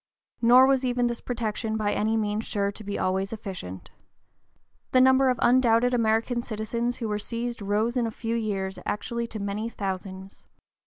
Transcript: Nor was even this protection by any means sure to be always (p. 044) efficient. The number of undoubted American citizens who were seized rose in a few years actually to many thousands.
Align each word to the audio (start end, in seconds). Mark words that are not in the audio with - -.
Nor 0.41 0.65
was 0.65 0.83
even 0.83 1.05
this 1.05 1.21
protection 1.21 1.77
by 1.77 1.93
any 1.93 2.17
means 2.17 2.43
sure 2.45 2.71
to 2.71 2.83
be 2.83 2.97
always 2.97 3.29
(p. 3.29 3.35
044) 3.35 3.39
efficient. 3.51 3.91
The 4.93 5.01
number 5.01 5.29
of 5.29 5.37
undoubted 5.43 5.93
American 5.93 6.41
citizens 6.41 6.97
who 6.97 7.07
were 7.07 7.19
seized 7.19 7.61
rose 7.61 7.95
in 7.95 8.07
a 8.07 8.09
few 8.09 8.35
years 8.35 8.79
actually 8.87 9.27
to 9.27 9.37
many 9.37 9.69
thousands. 9.69 10.47